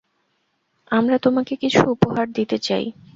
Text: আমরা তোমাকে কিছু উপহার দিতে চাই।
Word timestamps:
আমরা 0.91 1.17
তোমাকে 1.17 1.53
কিছু 1.55 1.81
উপহার 1.91 2.25
দিতে 2.31 2.57
চাই। 2.59 2.85